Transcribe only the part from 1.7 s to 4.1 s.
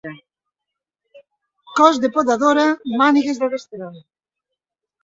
Cos de podadora, mànigues de destral.